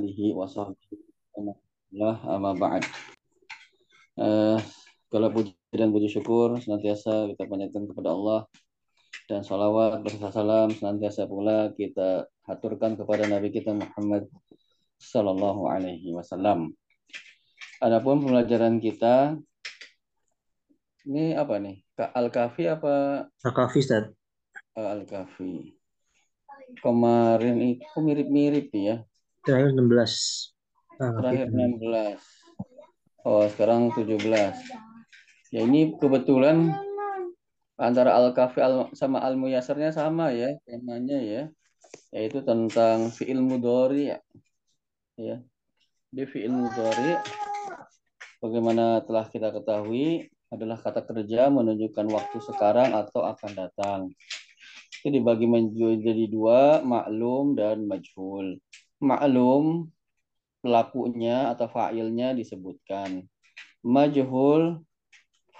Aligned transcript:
alihi 0.00 0.32
wa 0.32 0.48
amma 2.24 2.56
ba'd. 2.56 2.84
Uh, 4.16 4.56
kalau 5.12 5.28
puji 5.28 5.52
dan 5.72 5.92
puji 5.92 6.08
syukur 6.08 6.56
senantiasa 6.56 7.28
kita 7.32 7.44
panjatkan 7.44 7.84
kepada 7.88 8.12
Allah 8.12 8.40
dan 9.28 9.44
salawat 9.44 10.00
beserta 10.00 10.32
salam 10.32 10.72
senantiasa 10.72 11.28
pula 11.28 11.72
kita 11.76 12.28
haturkan 12.48 12.96
kepada 12.96 13.28
Nabi 13.28 13.52
kita 13.52 13.76
Muhammad 13.76 14.28
Sallallahu 14.96 15.68
Alaihi 15.68 16.12
Wasallam. 16.16 16.72
Adapun 17.84 18.24
pembelajaran 18.24 18.80
kita 18.80 19.36
ini 21.04 21.36
apa 21.36 21.60
nih? 21.60 21.84
Al-Kafi 21.98 22.64
apa? 22.70 23.26
Al-Kafi, 23.42 23.78
Ustaz. 23.82 24.08
Al-Kafi. 24.78 25.76
Kemarin 26.80 27.56
itu 27.60 27.96
mirip-mirip 28.00 28.70
ya. 28.72 28.96
Terakhir 29.42 29.74
16. 29.74 30.54
Ah, 31.02 31.18
Terakhir 31.18 31.50
16. 31.50 32.22
Oh, 33.26 33.42
sekarang 33.50 33.90
17. 33.90 34.54
Ya 35.50 35.66
ini 35.66 35.98
kebetulan 35.98 36.70
antara 37.74 38.14
Al-Kafi 38.22 38.62
sama 38.94 39.18
Al-Muyasarnya 39.18 39.90
sama 39.90 40.30
ya 40.30 40.54
temanya 40.62 41.18
ya. 41.18 41.42
Yaitu 42.14 42.46
tentang 42.46 43.10
fi'il 43.10 43.42
mudhari 43.42 44.14
ya. 44.14 44.18
Ya. 45.18 45.36
Di 46.14 46.22
fi'il 46.22 46.54
mudhari 46.54 47.18
bagaimana 48.38 49.02
telah 49.02 49.26
kita 49.26 49.50
ketahui 49.50 50.30
adalah 50.54 50.78
kata 50.78 51.02
kerja 51.02 51.50
menunjukkan 51.50 52.06
waktu 52.14 52.38
sekarang 52.46 52.94
atau 52.94 53.26
akan 53.26 53.50
datang. 53.58 54.00
Itu 55.02 55.10
dibagi 55.10 55.50
menjadi 55.50 56.30
dua, 56.30 56.78
maklum 56.86 57.58
dan 57.58 57.90
majhul 57.90 58.62
maklum 59.02 59.90
pelakunya 60.62 61.50
atau 61.50 61.66
fa'ilnya 61.66 62.38
disebutkan. 62.38 63.26
Majhul 63.82 64.78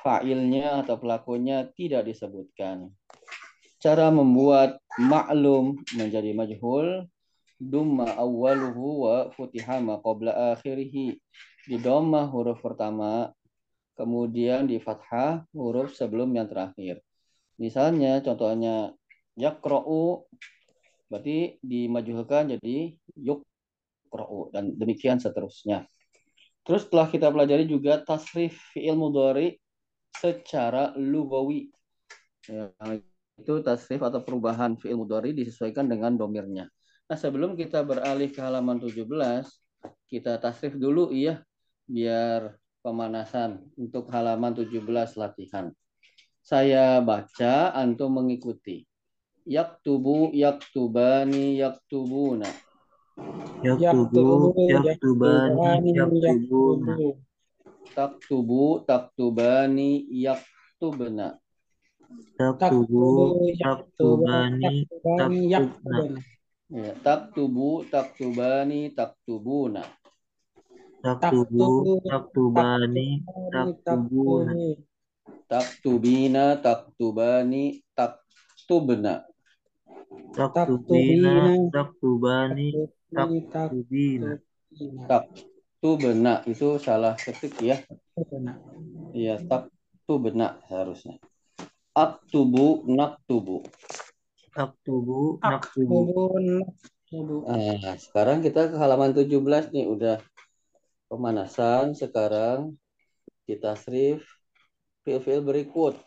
fa'ilnya 0.00 0.86
atau 0.86 0.96
pelakunya 0.96 1.66
tidak 1.74 2.06
disebutkan. 2.06 2.94
Cara 3.82 4.14
membuat 4.14 4.78
maklum 4.94 5.82
menjadi 5.98 6.30
majhul 6.30 7.10
dumma 7.58 8.14
awwaluhu 8.14 9.06
wa 9.06 9.16
futiha 9.34 9.82
ma 9.82 9.98
qabla 9.98 10.54
akhirih. 10.54 11.18
Di 11.62 11.78
dhamma 11.78 12.26
huruf 12.26 12.58
pertama, 12.58 13.30
kemudian 13.94 14.66
di 14.66 14.82
fathah 14.82 15.46
huruf 15.54 15.94
sebelum 15.94 16.34
yang 16.34 16.50
terakhir. 16.50 16.98
Misalnya 17.54 18.18
contohnya 18.18 18.90
yaqra'u 19.38 20.26
berarti 21.12 21.60
dimajukan 21.60 22.56
jadi 22.56 22.96
yuk 23.20 23.44
dan 24.56 24.72
demikian 24.80 25.20
seterusnya. 25.20 25.84
Terus 26.64 26.88
setelah 26.88 27.12
kita 27.12 27.28
pelajari 27.28 27.68
juga 27.68 28.00
tasrif 28.00 28.56
fi'il 28.72 28.96
mudhari 28.96 29.60
secara 30.16 30.96
lugawi. 30.96 31.68
Ya, 32.48 32.72
itu 33.36 33.52
tasrif 33.60 34.00
atau 34.00 34.24
perubahan 34.24 34.80
fi'il 34.80 34.96
mudhari 34.96 35.36
disesuaikan 35.36 35.84
dengan 35.84 36.16
domirnya. 36.16 36.72
Nah, 37.10 37.18
sebelum 37.20 37.58
kita 37.60 37.84
beralih 37.84 38.32
ke 38.32 38.40
halaman 38.40 38.80
17, 38.80 39.04
kita 40.08 40.40
tasrif 40.40 40.80
dulu 40.80 41.12
iya 41.12 41.44
biar 41.84 42.56
pemanasan 42.80 43.68
untuk 43.76 44.08
halaman 44.08 44.56
17 44.56 45.18
latihan. 45.18 45.68
Saya 46.42 46.98
baca, 47.04 47.74
antum 47.74 48.16
mengikuti 48.22 48.86
yaktubu 49.46 50.30
yaktubani 50.32 51.58
yaktubuna. 51.58 52.46
Yaktubu 53.62 54.54
yaktubani 54.70 55.90
yaktubuna. 55.98 56.94
Taktubu 57.94 58.86
taktubani 58.86 60.06
yaktubna. 60.10 61.38
Taktubu 62.38 63.28
taktubani 63.58 64.86
taktubna. 65.18 65.98
ya 66.72 66.92
taktubu 67.04 67.84
taktubani 67.90 68.80
taktubuna. 68.96 69.82
Taktubu 71.02 72.00
taktubani 72.06 73.20
taktubuna. 73.52 74.52
taktubina 75.50 76.56
taktubani 76.56 77.84
taktubna 77.92 79.31
taktubina 80.32 81.56
taktubani 81.68 82.88
taktubina. 83.12 84.40
Taktubna 85.04 86.40
itu 86.48 86.80
salah 86.80 87.12
ketik 87.20 87.56
ya. 87.60 87.76
Iya 89.12 89.40
taktubna 89.44 90.60
harusnya. 90.72 91.20
Aktubu 91.92 92.88
naktubu. 92.88 93.60
Aktubu 94.56 95.36
naktubu. 95.44 97.36
Nah 97.44 97.96
sekarang 98.00 98.40
kita 98.40 98.72
ke 98.72 98.76
halaman 98.80 99.12
17 99.12 99.68
nih. 99.76 99.84
Udah 99.84 100.16
pemanasan 101.12 101.92
sekarang 101.92 102.80
kita 103.44 103.76
srif 103.76 104.24
fil-fil 105.04 105.44
berikut 105.44 105.98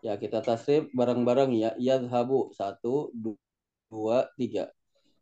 Ya, 0.00 0.16
kita 0.16 0.40
tasrif 0.40 0.88
bareng-bareng 0.96 1.52
ya. 1.52 1.76
Yadhabu. 1.76 2.56
Satu, 2.56 3.12
dua, 3.92 4.32
tiga. 4.40 4.72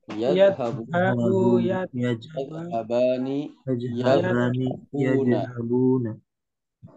Yadhabu. 0.07 0.87
Yadhabu. 0.87 1.59
Yadhabani. 1.91 3.41
Yadhabani. 3.67 4.69
Yadhabuna. 4.95 6.13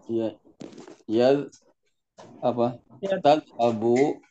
Ya. 0.06 0.28
Yad. 1.10 1.50
Apa? 2.38 2.78
Tadhabu. 3.02 4.22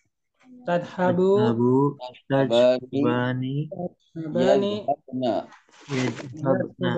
Tadhabu. 0.63 1.99
Tadhabani. 2.31 3.67
Yadhabna. 4.15 5.51
Yadhabna. 5.91 6.91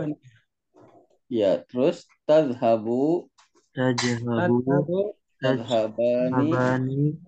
Ya, 1.34 1.66
terus 1.66 2.06
tadhabu. 2.30 3.26
Tadhabu. 3.74 5.18
Tadhabani 5.44 7.20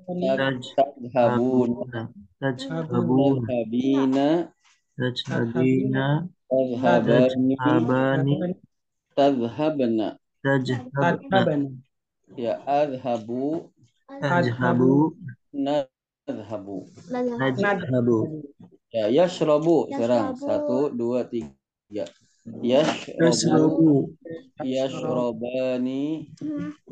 Tadhabuna 1.11 2.07
Tadhabina 2.47 4.47
Tadhabina 5.27 6.07
Tadhabani 6.47 8.55
Tadhabna 9.15 10.07
Tadhabna 10.95 11.75
Ya 12.39 12.55
adhabu 12.67 13.67
Tadhabu 14.07 15.11
Nadhabu 15.53 16.87
Nadhabu 17.11 18.19
Ya 18.95 19.11
yashrabu 19.11 19.91
sekarang. 19.91 20.39
Satu, 20.39 20.87
dua, 20.95 21.27
tiga 21.27 22.07
Yashrabu 22.45 24.13
Yashrabani 24.61 26.29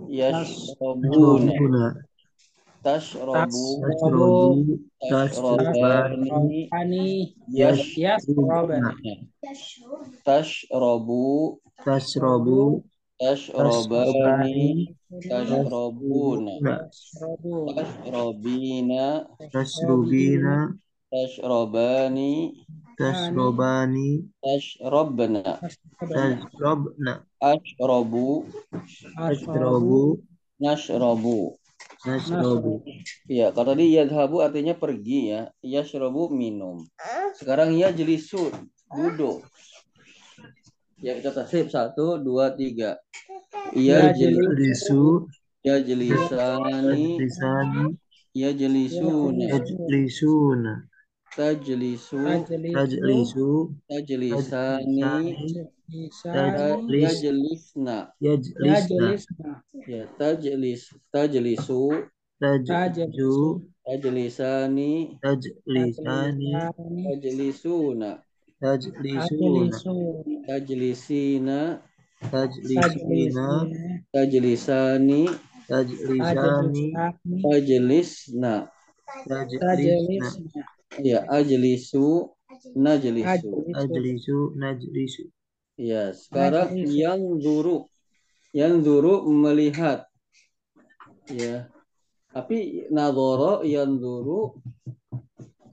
Yashrabuna 0.10 1.94
Tashrabu 2.84 3.66
Tashrabani 5.06 6.70
Yashrabani 7.54 9.30
Tashrabu 10.26 11.62
Tashrabu 11.86 12.84
Tashrabani 13.22 14.98
Tashrabuna 15.30 16.54
Tashrabina 17.78 19.26
Tashrubina 19.54 20.74
Tashrabani 21.14 22.32
Tashrobani 22.98 24.30
Tashrabna 24.40 25.60
Tashrobna 25.98 27.26
Ashrabu 27.42 28.46
Ashrabu 29.18 30.22
Nashrabu 30.62 31.58
Nashrabu 32.06 32.86
Ya, 33.26 33.50
kalau 33.56 33.74
tadi 33.74 33.96
yadhabu 33.96 34.44
artinya 34.44 34.76
pergi 34.76 35.34
ya. 35.34 35.42
Yashrabu 35.64 36.30
minum. 36.30 36.84
Sekarang 37.40 37.74
ya 37.74 37.90
jelisu 37.90 38.52
duduk. 38.92 39.42
Ya 41.00 41.18
kita 41.20 41.32
tasib 41.36 41.68
satu, 41.72 42.20
dua, 42.20 42.52
tiga. 42.56 43.00
Ya 43.76 44.12
jelisu 44.12 45.28
Ya 45.64 45.80
jelisani 45.80 47.24
Lisani. 47.24 47.96
Ya 48.36 48.50
jelisuna 48.52 49.56
Yajlisuna 49.56 50.74
Tajlisu 51.36 52.18
Tajlisu 52.74 53.74
Tajlisani 53.90 55.02
Tajlis 56.24 57.24
Yajlisna 57.24 58.12
Yajlisna 58.22 59.64
Ya 59.88 60.08
tajlis 60.18 60.94
Tajlisu 61.12 62.04
Tajju 62.40 63.62
Tajlisani 63.86 65.20
Tajlisani 65.22 66.54
Tajlisuna 67.04 68.20
Tajlisuna. 68.64 69.80
Tajlisina. 70.48 71.80
Tajlisina. 72.32 73.50
Tajlisani. 74.12 75.30
Tajlisani. 75.68 76.94
Tajlisna. 77.44 78.54
Tajlisna. 79.60 80.64
Ya, 81.02 81.26
ajlisu. 81.26 82.30
Najlisu. 82.78 83.50
Ajlisu. 83.74 84.40
Najlisu. 84.54 85.24
Ya, 85.80 86.14
sekarang 86.14 86.78
yang 86.86 87.42
duru. 87.42 87.90
Yang 88.54 88.74
duru 88.86 89.26
melihat. 89.34 90.06
Ya. 91.32 91.72
Tapi 92.34 92.90
nadoro 92.90 93.62
yang 93.62 93.98
duru 93.98 94.58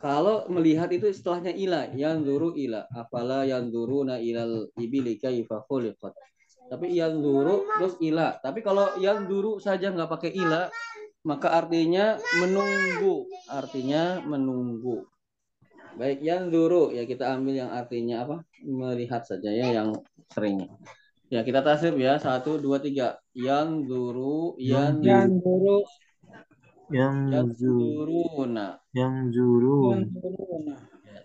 kalau 0.00 0.48
melihat 0.48 0.88
itu 0.88 1.12
setelahnya 1.12 1.52
ila, 1.52 1.92
yang 1.92 2.24
duru 2.24 2.56
ila. 2.56 2.88
Apala 2.88 3.44
yang 3.44 3.68
duru 3.68 4.00
na 4.08 4.16
ilal 4.16 4.72
ibili 4.80 5.20
kaifa 5.20 5.60
khuliqat. 5.68 6.16
Tapi 6.72 6.96
yang 6.96 7.20
duru 7.20 7.68
terus 7.76 8.00
ila. 8.00 8.40
Tapi 8.40 8.64
kalau 8.64 8.96
yang 8.96 9.28
duru 9.28 9.60
saja 9.60 9.92
nggak 9.92 10.08
pakai 10.08 10.32
ila, 10.40 10.72
maka 11.26 11.48
artinya 11.52 12.16
menunggu. 12.40 13.28
Artinya 13.50 14.22
menunggu. 14.24 15.04
Baik, 15.98 16.22
yang 16.22 16.48
duru 16.54 16.94
ya 16.94 17.02
kita 17.04 17.34
ambil 17.34 17.66
yang 17.66 17.70
artinya 17.74 18.22
apa? 18.24 18.36
Melihat 18.62 19.26
saja 19.26 19.50
ya 19.50 19.74
yang 19.74 19.92
seringnya. 20.30 20.70
Ya 21.30 21.46
kita 21.46 21.62
tasrif 21.62 21.94
ya 21.98 22.18
satu 22.18 22.58
dua 22.58 22.78
tiga. 22.82 23.18
Yang 23.34 23.86
duru, 23.86 24.54
yang 24.58 24.98
Yang 25.02 25.42
dulu 25.42 25.78
Yang 26.90 27.16
yang 27.30 27.48
zuru. 27.54 27.86
duruna. 28.06 28.68
Yang 28.90 29.14
zurun. 29.34 29.98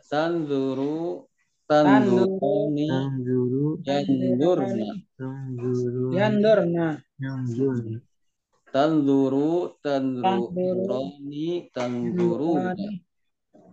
Tanzuru 0.05 1.25
tanzuruni 1.65 2.85
Yang 2.85 3.13
zuru. 3.25 3.65
yanzurna 3.81 4.93
Yang 5.17 5.41
zuru. 5.57 6.05
Yandurna 6.13 6.87
Yang 7.17 7.39
zurun. 7.57 7.97
Tanzuru 8.75 9.71
tanzuruni 9.79 11.71
tanzuruna 11.71 12.75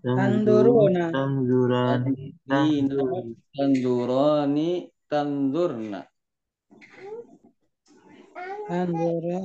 Tanduruna. 0.03 1.11
Tanzurani. 1.15 2.35
Dina 2.47 3.03
tanzurani 3.55 4.71
tanzurna 5.11 6.01
Tandura 8.71 9.39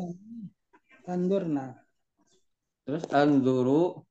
Tandurna 1.06 1.66
terus 2.86 3.06
anzuru 3.10 4.02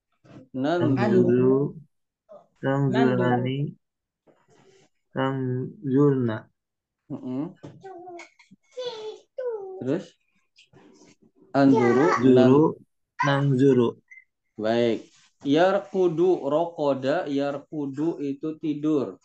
nanzuru 0.51 0.99
Tanzuru. 0.99 1.59
Tanzurani. 2.59 3.59
Tanzurna. 5.15 6.37
Mm-mm. 7.07 7.55
terus 9.79 10.11
anzuru 11.57 12.07
Zuru. 12.21 12.65
Nangzuru. 13.25 13.89
baik 14.61 15.09
yarkudu 15.41 16.45
rokoda 16.53 17.25
yarkudu 17.29 18.21
itu 18.21 18.61
tidur 18.61 19.17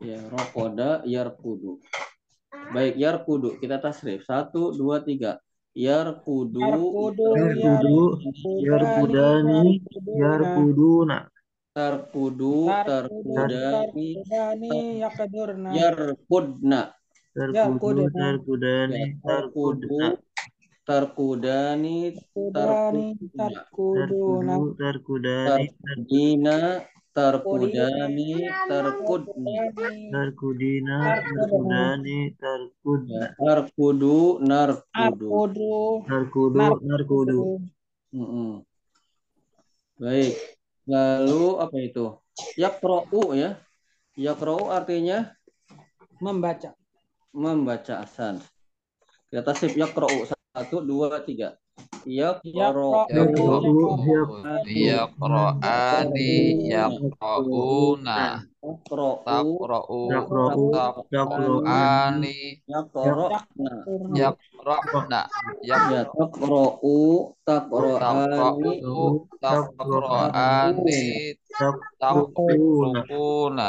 ya 0.00 0.20
rokoda 0.28 1.00
yarkudu 1.08 1.80
baik 2.72 3.00
yarkudu 3.00 3.56
kita 3.60 3.80
tasrif 3.80 4.28
satu 4.28 4.76
dua 4.76 5.00
tiga 5.00 5.40
yarkudu 5.76 6.60
Yarkudu 6.64 7.28
Yarkudu. 7.60 8.06
Yarkudani. 8.64 9.84
Yarkuduna. 10.16 11.18
tarkudu 11.76 12.72
tarkudani 12.88 14.08
Yarkudani 14.16 14.72
Yakadurna 15.04 15.70
yarkudna 15.76 16.82
Tarkudu. 17.36 18.08
Tarkudani. 18.16 19.20
Tarkudna. 19.20 20.16
Tarkudani 20.86 22.14
Yarkudani 22.14 23.18
Tarkuduna 23.34 24.54
Tarkudu. 24.78 24.78
Tarkudani. 24.78 25.66
Dina 26.06 26.56
tarkudani 27.10 28.46
tarkudna 28.70 29.52
Tarkudina. 30.14 30.96
Tarkudani. 31.26 32.18
Tarkudna. 32.38 33.20
tarkudu 33.34 34.38
narkudu 34.46 35.28
Arkudu 36.06 36.60
Narkudu. 36.86 37.38
Baik 39.98 40.36
lalu 40.86 41.58
apa 41.58 41.76
itu 41.82 42.06
yakra'u 42.54 43.34
ya 43.34 43.58
yakra'u 44.14 44.70
artinya 44.70 45.34
Membaca 46.16 46.72
membaca 47.34 48.00
asan 48.00 48.40
kita 49.28 49.42
tasif 49.44 49.74
yakra'u 49.74 50.35
satu 50.56 50.80
dua 50.80 51.20
tiga 51.20 51.60
Yakra'u 52.06 52.86
Yaqra'ani 54.86 56.32
yaqra'una 56.72 58.18
taqra'u 58.62 59.58
taqra'ani 61.10 62.36
yaqra'na 62.70 63.72
ya 64.14 64.30
takra'ani 64.70 65.20
yaqra'u 65.70 66.94
taqra'ani 67.46 68.74
Takra'una. 71.56 73.00
taqra'una 73.00 73.68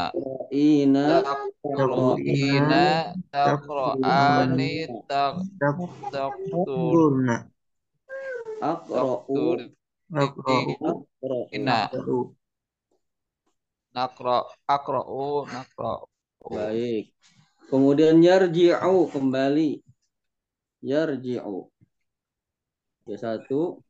ina 0.51 1.07
taqra'ina 1.63 2.83
taqra'ani. 3.33 4.71
Akra'u 8.61 9.57
akra'u 10.13 11.39
ina 11.53 11.87
Takra'u. 11.91 12.33
naqra 13.95 14.35
aqra'u 14.67 15.45
naqra'u 15.49 16.05
Baik. 16.47 17.11
Kemudian 17.67 18.23
yarji'u 18.23 19.11
kembali. 19.11 19.83
Yarji'u. 20.79 21.67
Ya 23.03 23.15
satu, 23.19 23.83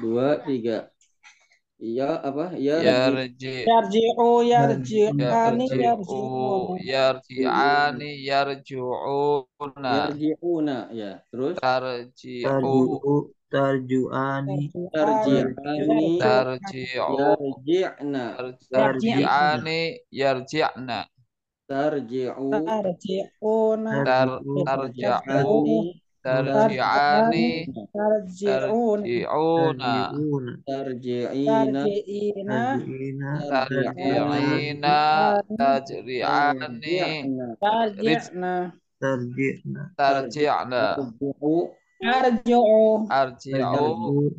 dua, 0.00 0.40
tiga. 0.48 0.88
Iya 1.78 2.18
apa? 2.26 2.58
Yarji. 2.58 2.90
yarji 2.90 3.54
Yarji'u 3.70 4.30
Yarji'ani 4.42 5.66
yarji'u 5.70 6.74
Yarji'una 6.82 6.82
yarji'ani 6.82 8.10
yarju'una 8.26 9.92
Yarji'una. 10.10 10.78
Ya. 10.90 11.22
Terus 11.30 11.54
tarji'u. 11.62 13.30
Tarju'ani. 13.46 14.58
tarji'ani. 14.90 16.18
tarji'u 16.18 17.14
Yarji'na. 17.14 18.24
tarji'ani 18.74 19.80
yarji'na 20.10 20.98
Tarji'u. 21.70 22.48
Tarji'una 22.58 23.92
tar 24.02 24.28
tarja'u 24.66 25.94
Tarji'ani. 26.18 27.70
Tarji'una 27.94 29.06
tarji'una. 29.06 30.52
Tarji'ina. 30.66 31.82
Tarji'ina 32.42 33.32
tajri'ani 33.46 34.82
Tarji'na. 35.58 36.58
Tarji'na 37.58 38.54
Tarji'na. 38.98 39.82
Tarji'u. 39.94 41.54
Arji'u 41.98 43.10
arji'u 43.10 43.86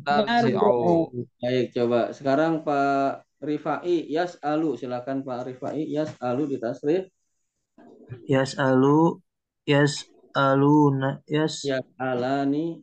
Tarji'u. 0.04 0.96
Baik, 1.40 1.66
coba. 1.76 2.12
Sekarang 2.12 2.64
Pak 2.64 3.24
Rifai, 3.40 4.04
Yas 4.08 4.36
Alu. 4.44 4.76
Silakan 4.76 5.24
Pak 5.24 5.48
Rifai, 5.48 5.84
Yas 5.88 6.12
Alu 6.20 6.44
di 6.48 6.56
tasrif. 6.60 7.08
Yas'alu. 8.28 9.20
Yas'aluna. 9.64 9.68
Yas. 9.68 10.19
Yas 11.66 11.86
Alani. 11.98 12.82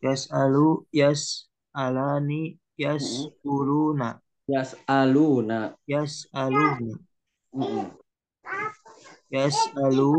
Yas'alu. 0.00 0.84
Yas'alani. 0.92 2.58
Yas'uluna. 2.76 4.20
Yas 4.48 4.76
Aluna. 4.88 5.76
Yas'aluna. 5.88 6.96
Mm-mm. 7.52 7.86
Yas'alu. 9.30 10.12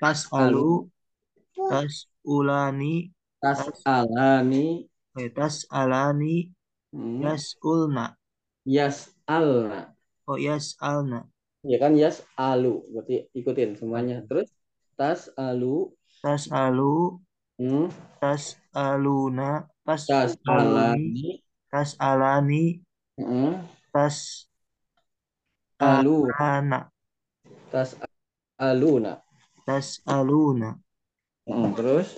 Tas'alu. 0.00 0.88
Tas'ulani. 1.56 3.12
Tas 3.42 3.60
Alani. 3.84 4.88
Eh, 5.18 5.30
Tas'alani. 5.32 6.52
Mm. 6.92 7.22
Yas'ulna. 7.24 8.16
Yas 8.64 9.12
Alna. 9.28 9.92
Oh, 10.24 10.40
yas'alna. 10.40 11.28
Ya 11.64 11.76
kan 11.76 11.96
Yas 11.96 12.24
Alu. 12.36 12.84
Berarti 12.92 13.28
ikutin 13.36 13.76
semuanya. 13.76 14.24
Terus 14.24 14.48
Tas 14.94 15.28
Alu. 15.36 15.90
Tas'alu. 16.22 17.20
Hmm. 17.60 17.90
Tas'aluna. 18.22 19.68
Tas 19.84 20.06
Tas'aluni. 20.08 20.48
Alani. 20.48 21.30
Tas'alani. 21.70 22.64
Mm. 23.18 23.54
Tas 23.94 24.46
alu 25.78 26.26
tas 27.70 27.94
aluna 28.58 29.22
Tas 29.66 30.02
aluna. 30.06 30.74
Mm, 31.46 31.70
terus 31.78 32.08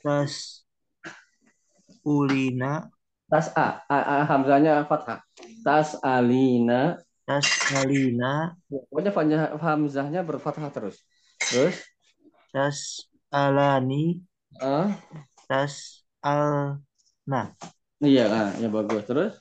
Tas 0.00 0.64
ulina. 2.06 2.88
tas 3.26 3.50
a, 3.58 3.82
a, 3.90 3.96
a 3.98 4.16
hamzanya 4.30 4.86
fathah 4.86 5.18
tas 5.66 5.98
alina 6.00 6.96
Tas 7.26 7.44
alina. 7.74 8.54
pokoknya 8.70 9.10
hamzah- 9.10 9.52
hamzahnya 9.58 10.20
berfathah 10.22 10.70
terus 10.70 11.02
terus 11.50 11.76
Tas 12.52 12.80
alani. 13.30 14.04
ah 14.60 14.90
Tas 15.48 16.04
alna. 16.22 17.42
iya 18.08 18.22
ah 18.38 18.48
ya 18.62 18.68
bagus 18.74 19.02
terus 19.08 19.32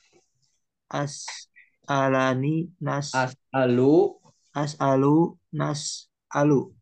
As 0.90 1.48
alani. 1.88 2.72
Nas. 2.82 3.12
as 3.14 3.34
alu 3.54 4.20
As 4.56 4.74
alu. 4.80 5.38
Nas 5.54 6.10
alu. 6.34 6.74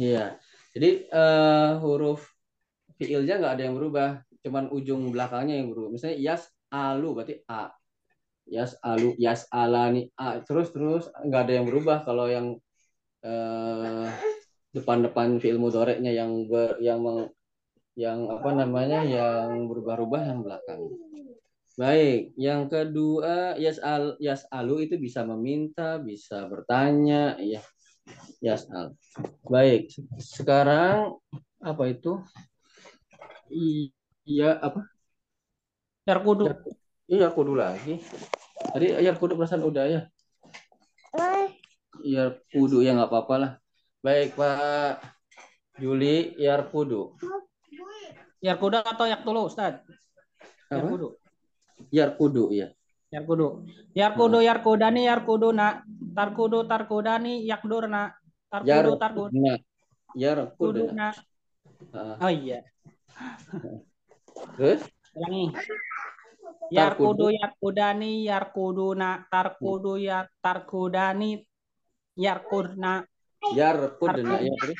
iya 0.00 0.38
jadi 0.74 0.88
eh, 1.12 1.70
huruf 1.82 2.20
fiilnya 2.98 3.34
nggak 3.40 3.52
ada 3.54 3.62
yang 3.68 3.76
berubah 3.78 4.08
cuman 4.44 4.64
ujung 4.76 5.02
belakangnya 5.14 5.54
yang 5.60 5.68
berubah 5.72 5.90
misalnya 5.94 6.18
yas 6.26 6.42
alu 6.72 7.06
berarti 7.16 7.34
a 7.48 7.70
yas 8.48 8.72
alu 8.84 9.14
yas 9.20 9.42
alani 9.52 10.08
a 10.18 10.40
terus 10.46 10.68
terus 10.74 11.04
nggak 11.26 11.40
ada 11.44 11.52
yang 11.58 11.66
berubah 11.70 11.98
kalau 12.06 12.26
yang 12.30 12.46
eh, 13.26 14.08
depan-depan 14.72 15.38
fiil 15.38 15.60
mudhoreknya 15.60 16.12
yang 16.12 16.48
ber, 16.48 16.80
yang 16.80 17.00
meng- 17.04 17.32
yang 17.92 18.24
apa 18.32 18.50
namanya 18.56 19.04
yang 19.04 19.68
berubah-ubah 19.68 20.22
yang 20.24 20.40
belakang 20.40 20.80
baik 21.76 22.32
yang 22.40 22.68
kedua 22.68 23.56
yas 23.60 23.76
al 23.80 24.16
yas 24.16 24.48
alu 24.48 24.80
itu 24.80 24.96
bisa 24.96 25.24
meminta 25.28 26.00
bisa 26.00 26.48
bertanya 26.48 27.36
ya 27.36 27.60
yas 28.40 28.64
al 28.72 28.96
baik 29.44 29.92
sekarang 30.16 31.20
apa 31.60 31.84
itu 31.92 32.20
iya 34.24 34.56
apa 34.56 34.88
Yarkudu. 36.02 36.50
Iya, 37.06 37.30
kudu 37.30 37.54
lagi. 37.54 38.02
Tadi 38.74 38.86
ayar 38.90 39.14
kudu 39.22 39.38
perasaan 39.38 39.62
udah 39.62 39.84
ya. 39.86 40.02
Iya, 42.02 42.42
kudu 42.50 42.82
ya 42.82 42.98
nggak 42.98 43.06
apa-apa 43.06 43.34
lah. 43.38 43.52
Baik, 44.02 44.34
Pak 44.34 44.98
Juli, 45.78 46.34
yar 46.34 46.66
kudu. 46.74 47.14
Yarkuda 48.42 48.82
atau 48.82 49.06
Yaktulu, 49.06 49.46
Ustaz? 49.46 49.78
Apa? 50.66 50.74
Yarkudu. 50.74 51.08
Yar 51.94 52.10
kudu 52.18 52.50
ya. 52.50 52.74
Yarkudu. 53.14 53.62
Yarkudu 53.94 54.42
Yarkudani 54.42 55.06
Yarkuduna. 55.06 55.86
Tarkudu 56.18 56.66
Tarkudani 56.66 57.46
Yakdurna. 57.46 58.10
Tarkudu 58.50 58.98
Tarkudu. 58.98 59.30
Yar 60.18 60.50
kudu. 60.58 60.90
Kuduna. 60.90 61.14
Ah, 61.94 62.18
Oh 62.26 62.32
iya. 62.34 62.66
terus 64.58 64.82
Ulangi. 65.14 65.54
Yarkudu 66.74 67.30
Yarkudani 67.30 68.26
Yarkuduna. 68.26 69.30
Tarkudu 69.30 69.94
ya 70.02 70.26
Tarkudani 70.42 71.46
Yarkudna. 73.50 73.58
yar 73.58 73.76
kudu 73.98 74.20
ya 74.22 74.54
terus. 74.62 74.78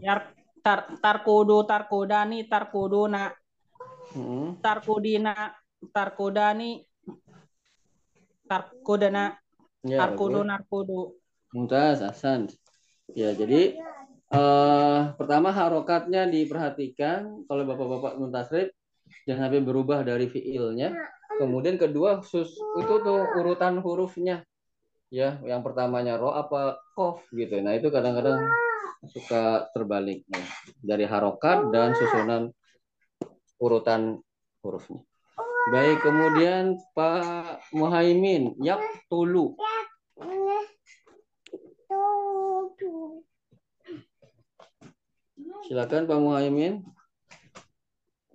Yar 0.00 0.20
tar, 0.60 0.80
Tarkudu 1.00 1.64
Tarkudani 1.64 2.44
Tarkuduna. 2.44 3.32
Hmm, 4.12 4.60
Tarkudina 4.60 5.56
Tarkudani 5.92 6.84
Tarkudana. 8.44 9.38
ya, 9.86 9.98
Arkudu 10.04 10.44
bagus. 10.44 10.50
Narkudu. 10.52 11.00
Mumtaz, 11.56 12.04
Hasan. 12.04 12.52
Ya, 13.16 13.34
jadi 13.34 13.80
eh 14.30 15.00
pertama 15.18 15.50
harokatnya 15.50 16.22
diperhatikan 16.30 17.42
kalau 17.50 17.66
bapak-bapak 17.66 18.14
muntasrif 18.22 18.70
jangan 19.26 19.50
sampai 19.50 19.62
berubah 19.64 20.06
dari 20.06 20.30
fiilnya. 20.30 20.94
Kemudian 21.40 21.80
kedua 21.80 22.22
sus 22.22 22.54
itu 22.54 22.94
tuh 23.02 23.20
urutan 23.40 23.80
hurufnya. 23.82 24.46
Ya, 25.10 25.42
yang 25.42 25.66
pertamanya 25.66 26.14
ro 26.14 26.30
apa 26.30 26.78
kof 26.94 27.26
gitu. 27.34 27.58
Nah, 27.58 27.74
itu 27.74 27.90
kadang-kadang 27.90 28.46
suka 29.10 29.66
terbalik 29.74 30.22
ya. 30.30 30.44
dari 30.78 31.02
harokat 31.02 31.74
dan 31.74 31.98
susunan 31.98 32.54
urutan 33.58 34.22
hurufnya. 34.62 35.02
Baik, 35.74 35.98
kemudian 36.00 36.78
Pak 36.94 37.74
Muhaimin, 37.74 38.54
yak 38.62 38.80
tulu. 39.10 39.58
Silakan 45.70 46.10
Pak 46.10 46.18
Muhaimin. 46.18 46.82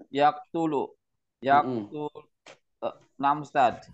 Yaktulu. 0.08 0.96
Yaktul. 1.44 2.08
eh, 2.79 2.96
Nam 3.20 3.44
Ustaz. 3.44 3.91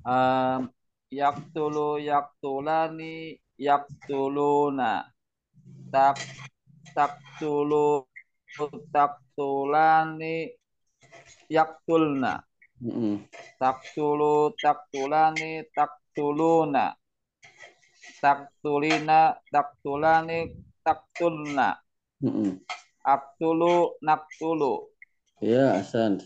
Um, 0.00 0.72
yaktulu 1.12 2.00
yaktulani 2.00 3.36
yaktuluna. 3.60 5.12
Tak 5.92 6.16
taktulu 6.96 8.08
taktulani 8.88 10.56
yaktulna. 11.52 12.40
Mm-mm. 12.80 13.28
Taktulu 13.60 14.56
taktulani 14.56 15.68
taktuluna. 15.76 16.96
Taktulina 18.24 19.36
taktulani 19.52 20.56
taktulna. 20.80 21.76
Mm-mm. 22.24 22.64
Aktulu 23.04 24.00
naktulu. 24.00 24.88
Ya, 25.44 25.76
Hasan. 25.76 26.22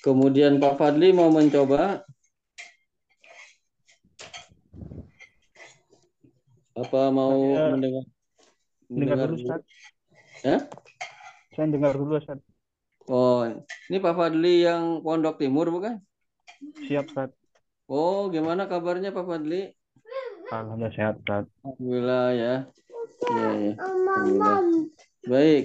Kemudian 0.00 0.58
Pak 0.58 0.78
Fadli 0.78 1.10
mau 1.10 1.30
mencoba 1.30 2.06
apa 6.72 7.00
mau 7.12 7.36
Saya 7.52 7.68
mendengar 7.76 8.04
dengar 8.88 9.16
dulu 9.28 9.36
Ustaz. 9.40 9.62
Ya? 10.40 10.56
Saya 11.52 11.66
dengar 11.68 11.92
dulu 11.96 12.12
Ustaz. 12.16 12.38
Oh, 13.10 13.44
ini 13.90 13.98
Pak 13.98 14.14
Fadli 14.14 14.64
yang 14.64 15.02
Pondok 15.04 15.36
Timur 15.36 15.68
bukan? 15.68 16.00
Siap 16.88 17.12
Ustaz. 17.12 17.30
Oh, 17.90 18.32
gimana 18.32 18.64
kabarnya 18.70 19.12
Pak 19.12 19.26
Fadli? 19.26 19.68
Alhamdulillah 20.48 20.92
sehat 20.96 21.14
Ustaz. 21.20 21.44
Alhamdulillah 21.64 22.26
ya. 22.32 22.54
Ya, 23.28 23.48
ya. 23.52 23.72
Alhamdulillah. 23.76 24.58
Baik. 25.28 25.64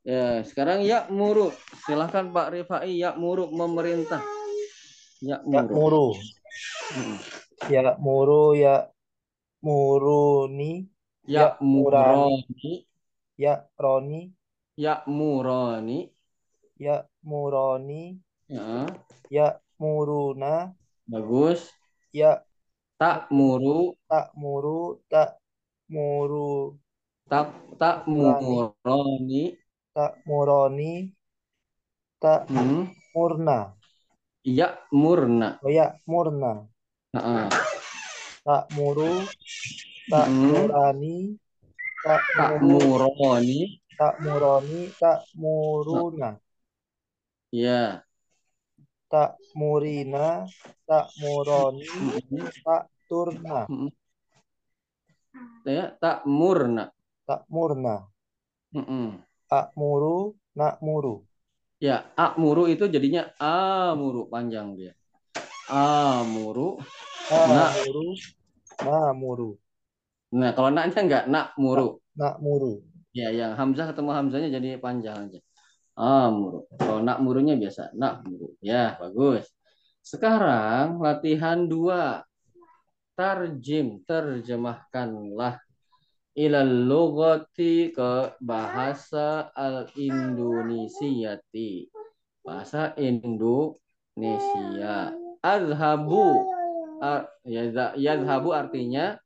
Ya, 0.00 0.40
sekarang 0.48 0.80
ya 0.84 1.04
muru. 1.12 1.52
Silahkan 1.84 2.32
Pak 2.32 2.56
Rifai 2.56 2.96
ya 2.98 3.12
muru 3.16 3.48
memerintah. 3.52 4.20
Ya 5.20 5.40
Ya 5.44 5.64
muru. 5.64 5.76
muru. 5.76 6.06
Mm. 6.96 7.16
Ya 7.68 7.80
muru 8.00 8.44
ya 8.56 8.88
muruni. 9.64 10.88
Ya 11.28 11.40
Ya 11.40 11.46
murani. 11.60 12.16
muroni. 12.50 12.72
Ya 13.36 13.54
roni. 13.78 14.20
Ya 14.76 14.94
muroni. 15.06 15.98
Ya 16.80 16.96
muroni. 17.22 18.16
Ya, 18.50 18.88
Ya 19.30 19.46
muruna. 19.78 20.74
bagus. 21.06 21.70
Ya 22.10 22.42
Tak 23.00 23.32
muru, 23.32 23.96
tak 24.10 24.28
muru. 24.36 25.00
Tak 25.08 25.40
muru. 25.88 26.76
tak 27.30 27.48
tak 27.80 28.04
muroni. 28.10 29.56
Tak 29.96 30.20
muroni. 30.28 30.92
Tak 32.20 32.44
Hmm. 32.52 32.92
murna. 33.16 33.72
Ya 34.44 34.76
murna. 34.92 35.56
Oh 35.64 35.72
ya 35.72 35.96
murna. 36.04 36.68
Heeh. 37.16 37.48
Tak 38.40 38.64
muru. 38.72 39.24
Tak 40.10 40.26
Hmm. 40.26 40.48
murani. 40.48 41.16
Tak 42.00 42.22
Tak 42.34 42.50
muru. 42.64 42.80
muroni. 43.12 43.60
Tak 44.00 44.14
muroni. 44.24 44.80
Tak 44.96 45.20
muruna. 45.36 46.30
Ya. 47.52 48.00
Tak 49.12 49.36
murina. 49.52 50.48
Tak 50.88 51.06
muroni. 51.20 51.84
Mm-mm. 51.84 52.46
Tak 52.64 52.82
turna. 53.10 53.68
Mm-mm. 53.68 53.90
Ya, 55.68 55.92
tak 56.00 56.24
murna. 56.24 56.88
Tak 57.28 57.44
murna. 57.52 58.08
Tak 59.50 59.66
muru. 59.76 60.34
Nak 60.56 60.82
muru. 60.82 61.22
Ya, 61.80 62.12
amuru 62.18 62.68
itu 62.68 62.84
jadinya 62.92 63.32
amuru 63.40 64.28
panjang 64.28 64.76
dia. 64.76 64.92
Amuru. 65.70 66.76
Nak 67.30 67.46
Nak. 67.46 67.86
muru. 67.86 68.10
Nak 68.82 69.14
muru. 69.14 69.54
Nah, 70.34 70.50
kalau 70.50 70.74
naknya 70.74 71.06
enggak 71.06 71.30
nak 71.30 71.54
muru. 71.54 72.02
Nak 72.18 72.42
muru. 72.42 72.82
Ya, 73.14 73.30
yang 73.30 73.54
hamzah 73.54 73.94
ketemu 73.94 74.10
hamzahnya 74.14 74.48
jadi 74.58 74.82
panjang 74.82 75.30
aja. 75.30 75.38
Amuru. 75.94 76.66
Kalau 76.74 77.06
nak 77.06 77.22
murunya 77.22 77.54
biasa 77.54 77.94
nak 77.94 78.26
muru. 78.26 78.58
Ya, 78.58 78.98
bagus. 78.98 79.46
Sekarang 80.02 80.98
latihan 80.98 81.70
dua. 81.70 82.26
tarjim, 83.20 84.00
terjemahkanlah 84.08 85.60
ilal 86.32 86.88
lugati 86.88 87.92
ke 87.92 88.32
bahasa 88.40 89.52
al-Indonesiati. 89.52 91.92
Bahasa 92.40 92.96
Indonesia. 92.96 95.12
Azhabu 95.44 96.48
ya 96.48 96.59
yazhabu 97.96 98.52
artinya 98.52 99.16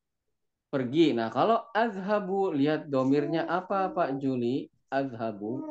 pergi. 0.75 1.14
Nah, 1.14 1.31
kalau 1.31 1.62
azhabu 1.71 2.50
lihat 2.50 2.90
domirnya 2.90 3.47
apa 3.47 3.95
Pak 3.95 4.19
Juli? 4.19 4.66
Azhabu. 4.90 5.62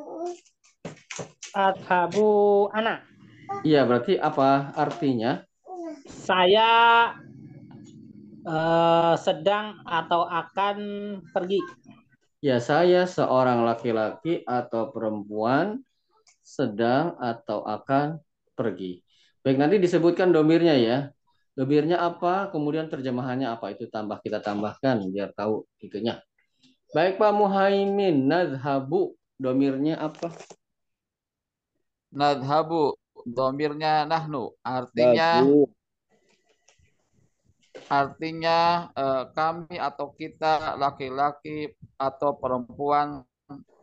Adhabu 1.52 2.68
anak. 2.72 3.04
Iya, 3.68 3.84
berarti 3.84 4.16
apa 4.16 4.72
artinya? 4.76 5.44
Saya 6.08 6.72
eh, 8.48 9.16
sedang 9.20 9.84
atau 9.84 10.24
akan 10.24 10.78
pergi. 11.32 11.60
Ya, 12.44 12.60
saya 12.60 13.08
seorang 13.08 13.64
laki-laki 13.64 14.44
atau 14.44 14.92
perempuan 14.92 15.80
sedang 16.44 17.16
atau 17.20 17.64
akan 17.64 18.20
pergi. 18.56 19.00
Baik, 19.44 19.60
nanti 19.60 19.80
disebutkan 19.80 20.36
domirnya 20.36 20.76
ya. 20.76 20.98
Domirnya 21.54 22.02
apa, 22.02 22.50
kemudian 22.50 22.90
terjemahannya 22.90 23.46
apa, 23.46 23.70
itu 23.78 23.86
tambah 23.86 24.18
kita 24.26 24.42
tambahkan 24.42 25.06
biar 25.14 25.38
tahu 25.38 25.62
itunya. 25.78 26.18
Baik 26.94 27.22
Pak 27.22 27.34
Muhaimin, 27.34 28.26
nadhabu, 28.26 29.14
domirnya 29.38 30.02
apa? 30.02 30.34
Nadhabu. 32.14 32.98
Domirnya 33.24 34.04
nahnu. 34.04 34.52
Artinya 34.62 35.42
Bagus. 35.42 35.70
artinya 37.88 38.90
eh, 38.94 39.24
kami 39.32 39.78
atau 39.78 40.12
kita 40.14 40.78
laki-laki 40.78 41.72
atau 41.98 42.36
perempuan 42.38 43.24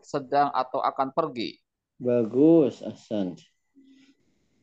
sedang 0.02 0.50
atau 0.54 0.82
akan 0.82 1.10
pergi. 1.14 1.58
Bagus, 1.98 2.82
Ahsan. 2.82 3.38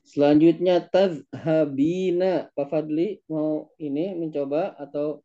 Selanjutnya 0.08 0.88
tazhabina. 0.88 2.48
Pak 2.56 2.68
Fadli 2.72 3.20
mau 3.28 3.68
ini 3.76 4.16
mencoba 4.16 4.72
atau 4.80 5.20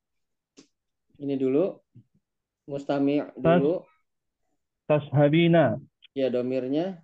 ini 1.22 1.38
dulu? 1.38 1.78
Mustami' 2.66 3.22
dulu. 3.38 3.86
Tashabina. 4.90 5.78
Ya, 6.18 6.34
domirnya. 6.34 6.98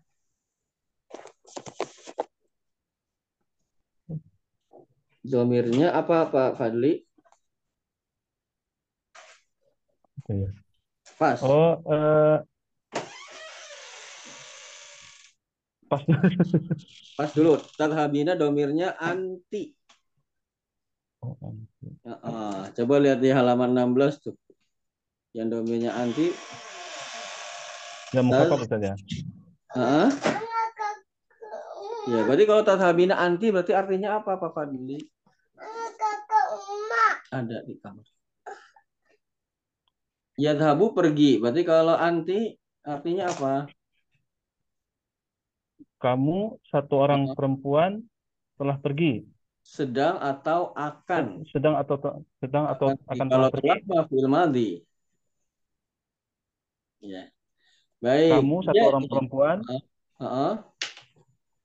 Domirnya 5.23 5.95
apa 5.95 6.27
Pak 6.35 6.59
Fadli? 6.59 7.07
Oke. 10.19 10.51
Pas. 11.15 11.39
Oh, 11.47 11.79
eh, 11.87 12.37
pas. 15.89 16.03
Pas 17.19 17.31
dulu. 17.33 17.57
Tazhabina 17.75 18.37
domirnya 18.37 18.95
anti. 19.01 19.75
Oh, 21.19 21.35
Ya, 22.09 22.15
ah. 22.25 22.63
coba 22.73 22.95
lihat 23.03 23.19
di 23.21 23.29
halaman 23.29 23.75
16 23.75 24.23
tuh. 24.23 24.37
Yang 25.37 25.61
domirnya 25.61 25.93
anti. 25.93 26.33
Ya, 28.17 28.25
muka 28.25 28.49
apa 28.49 28.55
Ustaz 28.65 28.81
ya? 28.81 28.95
Ah. 29.77 30.09
Ya, 32.09 32.25
berarti 32.25 32.45
kalau 32.49 32.63
tazhabina 32.65 33.21
anti 33.21 33.53
berarti 33.53 33.77
artinya 33.77 34.17
apa 34.17 34.41
Pak 34.41 34.57
Fadli? 34.57 34.97
Ada 37.29 37.61
di 37.69 37.77
kamar. 37.77 38.07
Yadhabu 40.41 40.97
pergi. 40.97 41.37
Berarti 41.37 41.63
kalau 41.69 41.93
anti 41.93 42.57
artinya 42.81 43.29
apa? 43.29 43.69
Kamu 45.99 46.63
satu 46.71 46.95
orang 46.95 47.35
perempuan 47.35 48.07
telah 48.55 48.79
pergi. 48.79 49.27
Sedang 49.67 50.17
atau 50.23 50.71
akan. 50.73 51.43
Sedang 51.51 51.75
atau 51.75 51.99
sedang 52.39 52.65
atau 52.71 52.95
akan 52.95 53.27
kalau 53.27 53.49
telah 53.51 54.07
pergi. 54.07 54.81
Ya. 57.03 57.31
Baik. 57.99 58.31
Kamu 58.39 58.57
satu 58.63 58.79
Ya, 58.79 58.87
orang 58.87 59.05
ya. 59.05 59.11
perempuan 59.11 59.59
Heeh. 60.19 60.53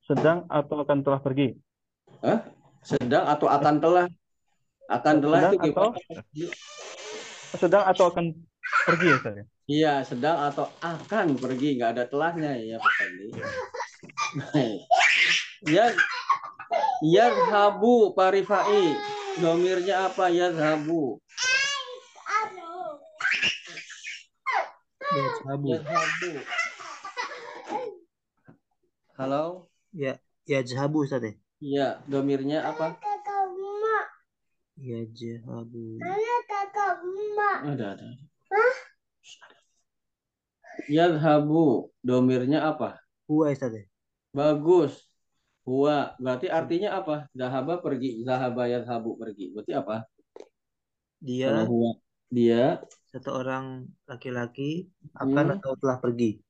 sedang 0.06 0.50
atau 0.50 0.76
akan 0.82 0.98
telah 1.06 1.20
pergi. 1.22 1.48
Sedang 2.82 3.26
atau 3.30 3.48
akan 3.48 3.76
telah. 3.80 4.06
Akan 4.92 5.16
telah 5.24 5.40
Sedang 5.48 5.54
itu 5.54 5.66
gimana? 5.72 5.96
Sedang 7.56 7.84
atau 7.86 8.06
akan 8.10 8.26
pergi 8.84 9.08
ya 9.08 9.18
saya. 9.24 9.44
Iya, 9.64 9.94
sedang 10.04 10.38
atau 10.44 10.68
akan 10.84 11.40
pergi, 11.40 11.80
nggak 11.80 11.92
ada 11.96 12.04
telahnya 12.04 12.52
ya 12.60 12.76
Pak 12.84 12.94
Fadli. 13.00 13.30
Ya, 15.62 15.94
Yadhabu 17.06 18.18
Pak 18.18 18.34
Rifai. 18.34 18.98
Domirnya 19.38 20.10
apa? 20.10 20.34
Yadhabu. 20.34 21.22
Yazhabu. 25.14 25.68
Yadhabu. 25.70 26.32
Halo? 29.14 29.70
Ya, 29.94 30.18
yazhabu 30.50 31.06
Ustaz 31.06 31.22
ya? 31.22 31.34
Iya, 31.62 31.88
domirnya 32.10 32.66
apa? 32.66 32.98
Yazhabu. 34.82 36.02
Ada, 37.70 37.86
ada. 37.94 38.08
Yadhabu. 40.90 41.94
Domirnya 42.02 42.66
apa? 42.66 42.98
Huwa 43.30 43.54
Ustaz 43.54 43.78
ya? 43.78 43.86
Bagus. 44.34 44.98
Huwa. 45.64 46.18
Berarti 46.20 46.50
artinya 46.50 47.00
apa? 47.00 47.30
Zahaba 47.32 47.80
pergi. 47.80 48.26
Zahaba 48.26 48.68
yadhabu 48.68 49.16
pergi. 49.16 49.54
Berarti 49.54 49.72
apa? 49.78 50.04
Dia 51.24 51.54
Kalau 51.54 51.66
huwa. 51.70 51.92
Dia 52.34 52.82
satu 53.14 53.30
orang 53.46 53.86
laki-laki 54.10 54.90
akan 55.14 55.54
Hmm. 55.54 55.58
atau 55.62 55.78
telah 55.78 56.02
pergi. 56.02 56.42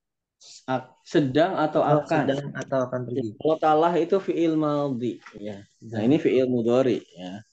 sedang 1.08 1.56
atau 1.56 1.80
Oh, 1.80 2.04
akan. 2.04 2.24
sedang 2.28 2.52
atau 2.52 2.78
akan 2.84 3.00
pergi. 3.08 3.32
Kalau 3.40 3.56
talah 3.64 3.94
itu 3.96 4.20
fiil 4.20 4.60
maldi 4.60 5.16
ya. 5.40 5.64
Nah, 5.88 6.04
ini 6.04 6.20
fiil 6.20 6.52
mudhari 6.52 7.00
ya. 7.16 7.44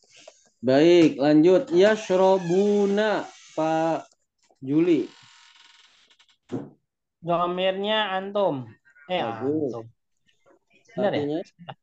Baik, 0.59 1.15
lanjut. 1.23 1.71
Yashrobuna 1.71 3.23
Pak 3.55 4.11
Juli. 4.59 5.07
Domirnya 7.23 8.11
antum. 8.11 8.67
Eh, 9.07 9.23
Bagus. 9.23 9.71
antum. 9.71 9.85
Benar 10.97 11.13
ya? 11.13 11.19
Artinya, 11.23 11.39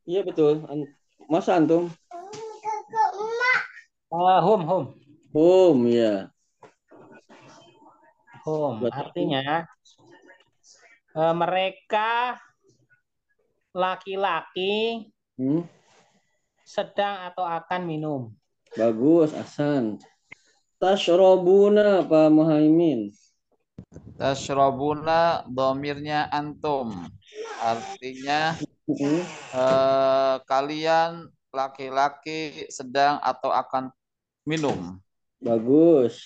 iya 0.06 0.22
betul. 0.24 0.54
An- 0.68 0.92
Masa 1.28 1.60
antum? 1.60 1.92
Eh, 4.08 4.40
hum, 4.44 4.62
hum. 4.64 4.84
Hum 5.36 5.78
ya. 5.92 6.32
Hum. 8.48 8.80
Berarti- 8.80 8.96
Artinya 9.04 9.44
eh, 11.18 11.34
mereka 11.36 12.40
laki-laki 13.76 15.06
Hmm, 15.38 15.62
sedang 16.66 17.30
atau 17.30 17.46
akan 17.46 17.82
minum. 17.86 18.22
bagus, 18.74 19.38
Hasan. 19.38 20.02
Tashrobuna 20.82 22.02
Pak 22.06 22.28
Muhaimin. 22.34 23.14
Tashrabuna 24.18 25.46
domirnya 25.46 26.26
antum. 26.34 26.90
Artinya 27.62 28.58
Hmm, 28.88 29.20
eh, 29.52 30.36
kalian 30.48 31.28
laki-laki 31.52 32.72
sedang 32.72 33.20
atau 33.20 33.52
akan 33.52 33.92
minum. 34.48 34.96
Bagus. 35.44 36.24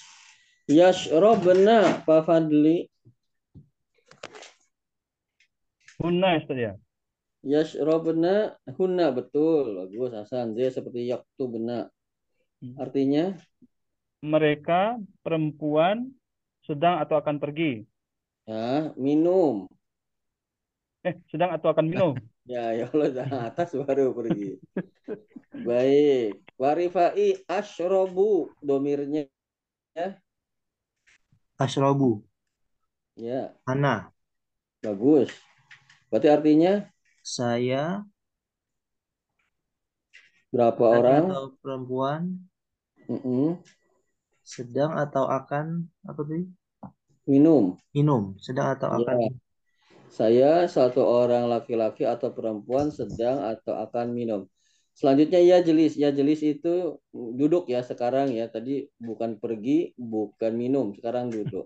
Yashrobna 0.70 2.06
Pak 2.06 2.22
Fadli. 2.30 2.86
Hunna 5.98 6.38
ya. 6.54 6.78
Yashrobna 7.42 8.54
hunna 8.78 9.10
betul. 9.10 9.82
Bagus 9.90 10.14
Hasan. 10.14 10.54
Dia 10.54 10.70
seperti 10.70 11.10
yaktubna. 11.10 11.90
Artinya 12.78 13.34
Mereka 14.22 15.02
perempuan 15.26 16.14
sedang 16.62 17.02
atau 17.02 17.18
akan 17.18 17.42
pergi. 17.42 17.82
ya 18.46 18.94
minum. 18.94 19.66
Eh, 21.02 21.18
sedang 21.34 21.58
atau 21.58 21.74
akan 21.74 21.90
minum. 21.90 22.14
Ya, 22.52 22.64
ya 22.78 22.86
Allah 22.92 23.10
dari 23.18 23.36
atas 23.48 23.70
baru 23.80 24.06
pergi. 24.18 24.60
Baik. 25.68 26.30
Warifai 26.62 27.28
ashrobu 27.58 28.52
domirnya 28.68 29.24
Ashrabu. 31.64 32.10
ya 33.16 33.56
Ana. 33.66 34.12
bagus. 34.84 35.30
Berarti 36.10 36.28
artinya 36.36 36.74
Saya 37.24 38.04
berapa 40.52 40.84
orang? 41.00 41.24
atau 41.32 41.44
perempuan 41.62 42.22
Mm-mm. 43.10 43.60
Sedang 44.54 44.92
atau 45.04 45.26
akan 45.38 45.66
apa 46.10 46.22
tadi? 46.28 46.44
Minum. 47.30 47.78
Minum. 47.96 48.24
Sedang 48.46 48.68
atau 48.74 48.88
Ya. 48.92 48.96
akan 49.04 49.18
Saya 50.12 50.68
satu 50.68 51.02
orang 51.02 51.48
laki-laki 51.48 52.04
atau 52.04 52.36
perempuan 52.36 52.92
sedang 52.92 53.40
atau 53.48 53.80
akan 53.80 54.12
minum. 54.12 54.42
Selanjutnya 54.92 55.40
ya 55.40 55.58
jelis. 55.64 55.96
Ya 55.96 56.12
jelis 56.12 56.44
itu 56.44 57.00
duduk 57.16 57.72
ya 57.72 57.80
sekarang 57.82 58.36
ya. 58.36 58.52
Tadi 58.52 58.92
bukan 59.00 59.40
pergi, 59.40 59.96
bukan 59.96 60.52
minum. 60.54 60.92
Sekarang 60.92 61.32
duduk. 61.32 61.64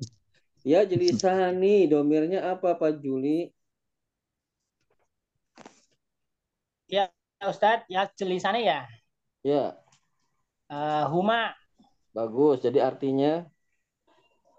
Ya 0.62 0.86
jelisani. 0.86 1.90
Domirnya 1.90 2.54
apa 2.54 2.78
Pak 2.78 3.02
Juli? 3.02 3.50
Ya, 6.86 7.10
Ustadz, 7.42 7.90
ya 7.90 8.06
jelisannya 8.14 8.62
ya. 8.62 8.80
Ya, 9.42 9.74
Eh, 10.66 11.06
huma 11.14 11.54
bagus. 12.10 12.66
Jadi 12.66 12.82
artinya 12.82 13.46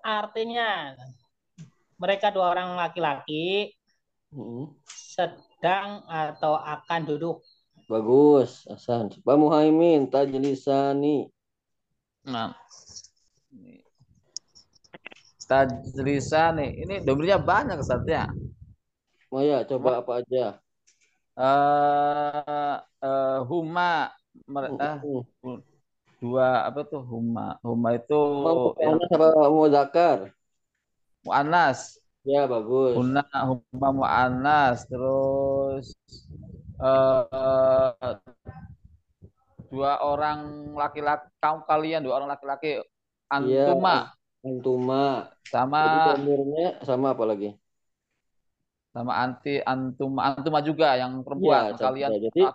artinya 0.07 0.95
mereka 1.97 2.29
dua 2.29 2.53
orang 2.53 2.77
laki-laki 2.77 3.73
mm, 4.33 4.69
sedang 4.87 6.05
atau 6.05 6.57
akan 6.61 7.01
duduk. 7.09 7.41
bagus. 7.89 8.67
Hasan. 8.69 9.15
Pak 9.23 9.37
Muhaimin 9.39 10.11
tajlisani. 10.11 11.31
Nah. 12.27 12.53
Ini. 13.55 13.81
Tajlisan 15.47 16.59
nih. 16.59 16.71
Ini 16.85 16.95
domirnya 17.07 17.39
banyak 17.39 17.79
Ustaz 17.81 18.03
ya. 18.05 18.27
Oh 19.31 19.43
ya, 19.43 19.63
coba 19.67 20.03
apa 20.03 20.23
aja? 20.23 20.59
Eh 21.37 22.77
eh, 23.05 23.39
huma 23.47 24.11
mer- 24.49 24.73
ah, 24.81 24.99
Mm, 25.45 25.61
dua 26.17 26.65
apa 26.65 26.81
tuh 26.89 27.05
huma 27.05 27.61
huma 27.61 27.93
itu 27.95 28.21
apa 28.89 29.47
Muzakkar? 29.53 30.36
Muannas 31.27 31.99
Ya, 32.27 32.43
bagus. 32.51 32.95
huna 32.99 33.23
huma 33.47 33.89
muannas 33.95 34.83
terus 34.91 35.95
eh 36.79 38.15
dua 39.71 39.93
orang 40.03 40.73
laki-laki 40.75 41.27
kaum 41.43 41.63
kalian 41.67 42.03
dua 42.07 42.23
orang 42.23 42.31
laki-laki 42.35 42.83
Iya. 43.27 43.75
antuma 43.75 44.15
Antuma. 44.47 45.27
Jadi 45.27 45.51
sama 45.51 45.83
domirnya 46.15 46.67
sama 46.87 47.07
apa 47.19 47.25
lagi? 47.27 47.51
sama 48.95 49.13
anti 49.19 49.59
antuma 49.61 50.33
antuma 50.33 50.63
juga 50.63 50.95
yang 50.95 51.21
perempuan 51.27 51.75
Iya, 51.75 51.83
kalian 51.83 52.11
sama. 52.15 52.23
Jadi- 52.31 52.47
ah, 52.47 52.55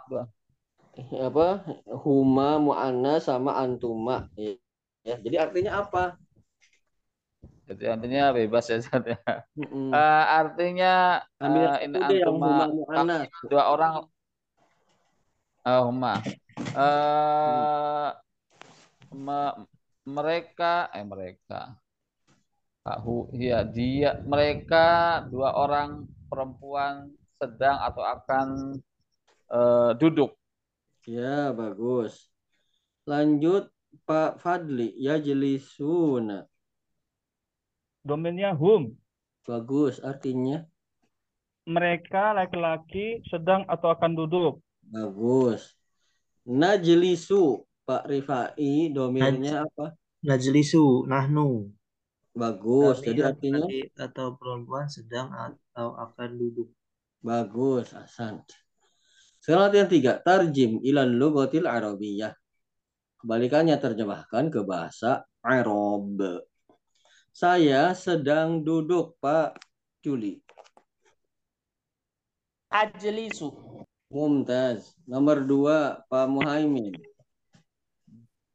Apa? 1.27 1.47
Huma, 2.03 2.59
mu'annas 2.59 3.27
sama 3.27 3.55
antuma. 3.59 4.27
Ya. 4.35 4.55
Ya, 5.07 5.15
jadi 5.19 5.35
artinya 5.49 5.83
apa? 5.83 6.15
Jadi 7.71 7.83
artinya 7.95 8.21
bebas 8.35 8.65
ya 8.71 8.77
Ustaz 8.83 9.03
ya. 9.07 9.19
Eh, 9.91 10.23
artinya 10.39 10.93
Ambil 11.43 11.67
eh, 11.67 11.75
ini 11.85 11.97
deh 12.07 12.17
yang 12.23 12.35
antuma 12.35 12.71
mu'annas. 12.77 13.27
dua 13.49 13.63
orang 13.73 13.93
eh 15.69 15.81
huma 15.85 16.13
eh 16.75 18.09
me- 19.25 19.57
mereka 20.15 20.73
eh 20.97 21.05
mereka 21.05 21.59
Aku 22.81 23.29
ya 23.37 23.61
dia 23.61 24.17
mereka 24.25 25.21
dua 25.29 25.53
orang 25.53 26.09
perempuan 26.29 27.13
sedang 27.37 27.77
atau 27.77 28.01
akan 28.01 28.47
eh, 29.53 29.91
duduk 30.01 30.31
Ya, 31.09 31.49
bagus. 31.49 32.29
Lanjut 33.09 33.73
Pak 34.05 34.37
Fadli, 34.37 34.93
ya 35.01 35.17
jelisuna. 35.17 36.45
Domainnya 38.05 38.53
hum. 38.57 38.97
Bagus, 39.47 39.95
artinya 40.01 40.57
Mereka 41.75 42.23
laki-laki 42.37 43.21
sedang 43.29 43.61
atau 43.73 43.89
akan 43.95 44.11
duduk. 44.19 44.53
bagus. 44.93 45.61
Najlisu, 46.45 47.63
Pak 47.87 48.03
Rifai, 48.09 48.89
domirnya 48.95 49.65
apa? 49.65 49.93
najlisu 50.25 51.05
nahnu. 51.09 51.69
Bagus. 52.33 53.01
Kami 53.01 53.07
Jadi 53.07 53.21
artinya 53.21 53.67
atau 54.07 54.27
perempuan 54.39 54.87
sedang 54.89 55.27
atau 55.33 55.87
akan 55.97 56.29
duduk. 56.39 56.69
bagus, 57.21 57.93
Hasan. 57.93 58.41
Sekarang 59.41 59.69
latihan 59.69 59.89
tiga, 59.89 60.11
tarjim 60.21 60.81
ilal 60.85 61.09
lugatil 61.09 61.65
arabiyah. 61.65 62.33
Kebalikannya 63.21 63.77
terjemahkan 63.77 64.49
ke 64.53 64.61
bahasa 64.65 65.25
Arab. 65.45 66.17
Saya 67.31 67.95
sedang 67.95 68.61
duduk, 68.61 69.15
Pak 69.23 69.59
Juli. 70.03 70.43
Ajlisu. 72.71 73.51
Mumtaz. 74.11 74.91
Nomor 75.07 75.47
dua, 75.47 76.03
Pak 76.11 76.27
Muhaimin. 76.27 76.91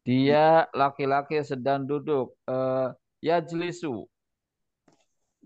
dia 0.07 0.71
laki-laki 0.71 1.43
sedang 1.43 1.83
duduk 1.83 2.31
eh 2.47 2.95
yajlisu 3.27 4.07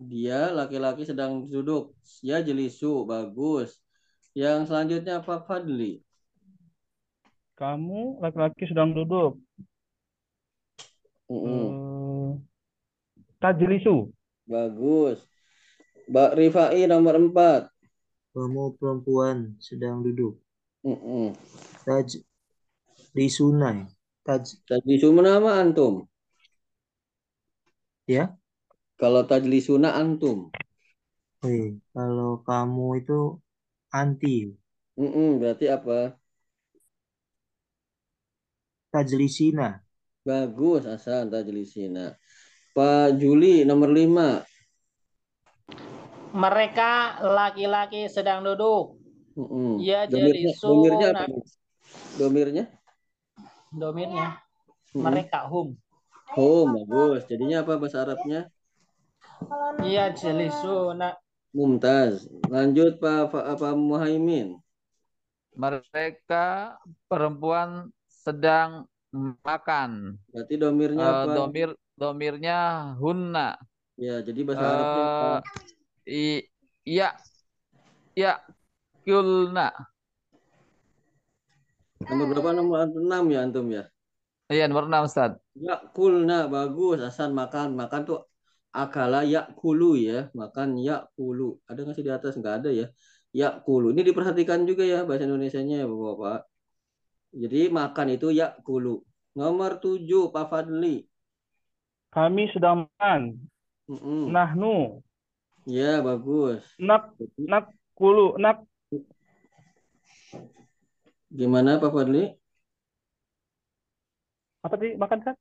Dia 0.00 0.48
laki-laki 0.48 1.04
sedang 1.04 1.44
duduk. 1.44 1.92
Ya 2.24 2.40
jelisu, 2.40 3.04
bagus. 3.04 3.76
Yang 4.32 4.72
selanjutnya 4.72 5.20
Pak 5.20 5.44
Fadli. 5.44 6.00
Kamu 7.60 8.24
laki-laki 8.24 8.64
sedang 8.64 8.96
duduk. 8.96 9.36
Mm-mm. 11.28 11.68
Eh, 11.68 11.99
tajlisu. 13.40 13.96
Bagus. 14.50 15.18
Mbak 16.10 16.30
Rifai 16.38 16.82
nomor 16.90 17.14
empat. 17.22 17.62
Kamu 18.34 18.64
perempuan 18.78 19.38
sedang 19.62 20.02
duduk. 20.06 20.34
Mm-mm. 20.84 21.34
Taj 21.86 22.08
lisunai. 23.14 23.78
Taj 24.26 24.44
Tajlisu 24.68 25.08
nama 25.12 25.50
antum. 25.60 25.94
ya. 28.06 28.36
Kalau 29.00 29.22
tajlisuna 29.30 29.88
antum. 30.02 30.38
Oke, 31.44 31.56
kalau 31.94 32.30
kamu 32.46 32.86
itu 33.00 33.18
anti. 34.00 34.36
Mm-mm, 35.00 35.30
berarti 35.40 35.66
apa? 35.76 36.14
Tajlisina. 38.92 39.68
Bagus, 40.26 40.82
Hasan 40.90 41.30
tajlisina. 41.32 42.04
Pak 42.74 43.18
Juli 43.18 43.66
nomor 43.66 43.90
lima. 43.90 44.42
Mereka 46.30 46.90
laki-laki 47.26 48.06
sedang 48.06 48.46
duduk. 48.46 48.94
Mm-mm. 49.34 49.78
Ya, 49.82 50.06
Domirnya, 50.06 50.52
jelisu. 50.54 50.66
domirnya 50.70 51.06
apa? 51.14 51.24
Domirnya? 52.18 52.64
Domirnya 53.70 54.26
Mm-mm. 54.94 55.02
mereka 55.06 55.46
hum. 55.50 55.74
Home, 56.38 56.86
bagus. 56.86 57.26
Jadinya 57.26 57.66
apa 57.66 57.74
bahasa 57.74 58.06
Arabnya? 58.06 58.46
Iya 59.82 60.14
jelisu. 60.14 60.94
Nah, 60.94 61.18
Mumtaz. 61.50 62.30
Lanjut 62.46 63.02
Pak 63.02 63.34
Pak, 63.34 63.44
Pak 63.58 63.74
Muhaimin. 63.74 64.54
mereka 65.50 66.78
perempuan 67.10 67.90
sedang 68.06 68.86
makan 69.42 70.14
Berarti 70.30 70.54
domirnya 70.54 71.02
Eh, 71.02 71.14
apa? 71.26 71.32
domir 71.34 71.70
domirnya 72.00 72.52
hunna 73.00 73.40
Ya, 74.04 74.12
jadi 74.26 74.40
bahasa 74.48 74.64
Arabnya 74.72 75.02
apa? 75.12 75.26
eh 76.08 76.40
i, 76.86 76.92
ya 76.96 77.08
ya 78.16 78.32
kulna 79.04 79.72
Nomor 82.08 82.26
berapa? 82.30 82.50
Nomor 82.58 82.78
enam 83.02 83.24
ya 83.34 83.38
antum 83.44 83.66
ya? 83.76 83.82
iya 84.52 84.64
nomor 84.68 84.84
enam 84.88 85.02
Ustaz 85.08 85.32
Ya 85.66 85.74
kulna 85.96 86.34
bagus. 86.54 86.96
Hasan 87.06 87.30
makan. 87.40 87.66
Makan 87.80 88.00
tuh 88.08 88.18
akala 88.82 89.18
ya 89.32 89.40
kulu 89.60 89.84
ya. 90.06 90.18
Makan 90.40 90.68
ya 90.86 90.94
kulu. 91.16 91.44
Ada 91.68 91.78
nggak 91.84 91.96
sih 91.96 92.04
di 92.08 92.12
atas? 92.18 92.32
Nggak 92.40 92.54
ada 92.58 92.70
ya. 92.80 92.86
Ya 93.40 93.46
kulu. 93.66 93.86
Ini 93.94 94.02
diperhatikan 94.08 94.60
juga 94.70 94.82
ya 94.92 94.98
bahasa 95.06 95.24
Indonesianya 95.28 95.74
ya 95.82 95.86
Bapak. 95.90 96.38
Jadi 97.42 97.60
makan 97.78 98.06
itu 98.16 98.26
ya 98.40 98.46
kulu. 98.66 98.94
Nomor 99.38 99.70
tujuh 99.82 100.22
Pak 100.34 100.44
Fadli. 100.50 101.06
Kami 102.10 102.50
sedang 102.50 102.90
makan. 102.90 103.38
Mm-mm. 103.86 104.30
Nahnu. 104.34 105.02
Ya 105.66 106.02
bagus. 106.02 106.62
Nak 106.78 107.14
nak 107.38 107.70
kulu 107.94 108.38
nak 108.38 108.66
Gimana 111.30 111.78
Pak 111.78 111.94
Fadli? 111.94 112.34
apa 114.60 114.74
sih 114.76 114.92
makan 114.98 115.18
kan? 115.24 115.36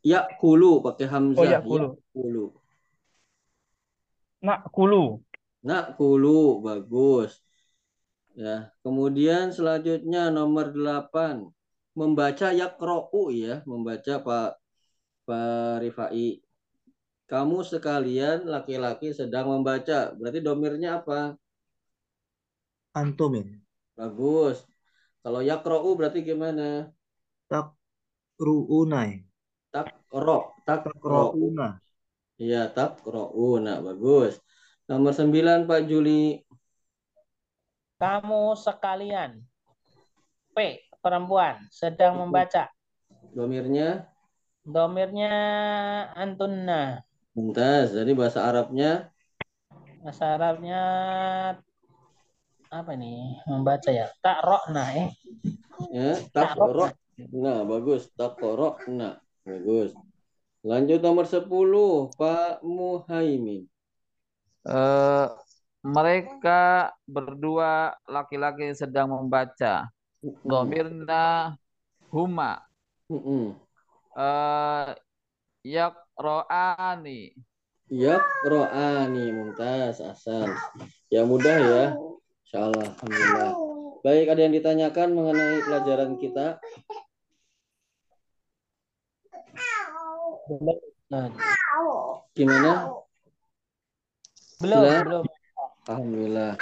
Ya 0.00 0.24
kulu 0.40 0.80
pakai 0.80 1.06
hamzah. 1.10 1.42
Oh 1.42 1.44
ya 1.44 1.60
kulu. 1.60 1.88
kulu. 2.14 2.46
Nak 4.44 4.60
kulu. 4.72 5.20
Nak 5.64 5.96
kulu 5.96 6.64
bagus. 6.64 7.40
Ya, 8.34 8.74
kemudian 8.82 9.54
selanjutnya 9.54 10.28
nomor 10.30 10.74
8. 10.74 11.46
membaca 11.94 12.50
yakro'u 12.50 13.30
ya, 13.30 13.62
membaca 13.62 14.18
Pak 14.18 14.58
Pak 15.24 15.80
Rifai. 15.80 16.40
Kamu 17.24 17.64
sekalian 17.64 18.44
laki-laki 18.44 19.16
sedang 19.16 19.48
membaca. 19.48 20.12
Berarti 20.12 20.44
domirnya 20.44 21.00
apa? 21.00 21.34
Antum 22.92 23.32
ya. 23.40 23.48
Bagus. 23.96 24.60
Kalau 25.24 25.40
yakro'u 25.40 25.96
berarti 25.96 26.20
gimana? 26.20 26.92
Tak 27.48 27.72
ru'una 28.36 29.08
ya. 29.08 29.18
Takro, 29.72 30.54
takro. 30.68 30.92
Takro'una. 31.32 31.80
Iya, 32.36 32.68
takro'una. 32.68 33.80
Bagus. 33.80 34.36
Nomor 34.84 35.16
9 35.16 35.64
Pak 35.64 35.80
Juli. 35.88 36.44
Kamu 37.96 38.52
sekalian. 38.52 39.40
P. 40.52 40.84
Perempuan. 41.00 41.64
Sedang 41.72 42.20
membaca. 42.20 42.68
Domirnya 43.32 44.13
Domirnya 44.64 45.32
antunna. 46.16 47.04
mumtaz. 47.36 47.92
Jadi 47.92 48.16
bahasa 48.16 48.48
Arabnya 48.48 49.12
Bahasa 50.04 50.36
Arabnya 50.36 50.82
apa 52.68 52.92
nih? 52.92 53.40
Membaca 53.48 53.88
ya. 53.88 54.08
Tak 54.20 54.44
rokna 54.44 54.84
eh. 54.96 55.08
ya 55.92 56.20
takro. 56.28 56.92
Nah, 57.32 57.64
bagus. 57.64 58.12
Takro. 58.12 58.76
Nah, 58.88 59.16
bagus. 59.44 59.96
Lanjut 60.64 61.00
nomor 61.04 61.28
10 61.28 61.44
Pak 62.16 62.64
Muhaimin. 62.64 63.68
Eh, 64.64 65.26
mereka 65.84 66.92
berdua 67.04 67.92
laki-laki 68.08 68.72
sedang 68.72 69.12
membaca. 69.12 69.88
Domirna 70.44 71.56
huma. 72.08 72.64
Mm-mm. 74.14 74.22
Eh, 74.22 74.90
yakro'ani. 75.66 77.34
Yakro'ani 77.90 79.24
mumtaz 79.34 79.98
asal. 79.98 80.48
Ya 81.10 81.26
mudah 81.26 81.58
ya. 81.58 81.84
Insyaallah 82.46 82.86
alhamdulillah. 82.94 83.52
Baik, 84.04 84.26
ada 84.30 84.40
yang 84.44 84.54
ditanyakan 84.54 85.08
mengenai 85.16 85.64
pelajaran 85.64 86.12
kita? 86.20 86.60
Nah, 91.08 91.32
Gimana? 92.36 92.92
belum, 94.60 94.82
belum. 95.08 95.24
Alhamdulillah. 95.88 96.52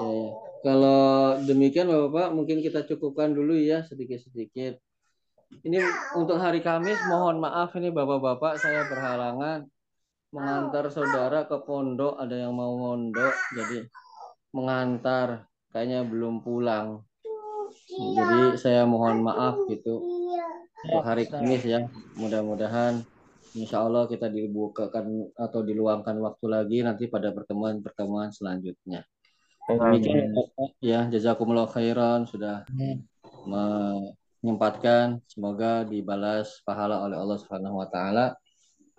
Ya, 0.00 0.08
ya. 0.08 0.28
Kalau 0.60 1.00
demikian 1.40 1.88
Bapak-Bapak 1.88 2.36
mungkin 2.36 2.60
kita 2.60 2.84
cukupkan 2.84 3.32
dulu 3.32 3.56
ya 3.56 3.80
sedikit-sedikit. 3.84 4.76
Ini 5.50 5.82
untuk 6.14 6.38
hari 6.38 6.62
Kamis 6.62 6.96
mohon 7.10 7.42
maaf 7.42 7.74
ini 7.74 7.90
Bapak-Bapak 7.90 8.54
saya 8.62 8.86
berhalangan 8.86 9.66
mengantar 10.30 10.86
saudara 10.94 11.42
ke 11.50 11.58
pondok 11.66 12.14
ada 12.22 12.38
yang 12.38 12.54
mau 12.54 12.70
mondok 12.78 13.34
jadi 13.58 13.90
mengantar 14.54 15.50
kayaknya 15.74 16.06
belum 16.06 16.46
pulang. 16.46 17.02
Jadi 17.90 18.54
saya 18.54 18.86
mohon 18.86 19.26
maaf 19.26 19.58
gitu 19.66 19.98
untuk 20.86 21.02
hari 21.02 21.26
Kamis 21.26 21.66
ya. 21.66 21.82
Mudah-mudahan 22.14 23.02
Insya 23.50 23.82
Allah 23.82 24.06
kita 24.06 24.30
dibukakan 24.30 25.34
atau 25.34 25.66
diluangkan 25.66 26.14
waktu 26.22 26.46
lagi 26.46 26.78
nanti 26.86 27.10
pada 27.10 27.34
pertemuan-pertemuan 27.34 28.30
selanjutnya. 28.30 29.02
Demikian 29.66 30.30
Bapak, 30.30 30.78
ya 30.78 31.10
jazakumullah 31.10 31.66
khairan 31.66 32.30
sudah 32.30 32.62
menyempatkan 34.40 35.20
semoga 35.28 35.84
dibalas 35.84 36.64
pahala 36.64 37.04
oleh 37.04 37.16
Allah 37.16 37.38
Subhanahu 37.40 37.80
wa 37.80 37.88
taala. 37.88 38.36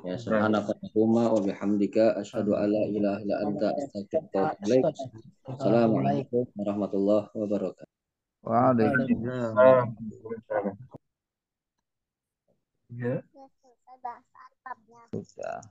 Ya 0.02 0.18
subhanakallahumma 0.18 1.30
wa 1.30 1.38
bihamdika 1.46 2.18
asyhadu 2.18 2.58
an 2.58 2.74
la 2.74 2.84
ilaha 2.90 3.22
illa 3.22 3.36
anta 3.46 3.70
astaghfiruka 3.78 4.38
wa 4.38 4.50
atubu 4.50 4.66
ilaik. 4.66 4.84
Assalamualaikum 5.46 6.44
warahmatullahi 6.58 7.30
wabarakatuh. 7.38 7.94
Waalaikumsalam. 8.42 9.88
Ya. 12.98 13.22
Selesai 13.30 13.96
bahasa 14.02 14.42
Arabnya. 14.66 15.02
Sudah. 15.14 15.62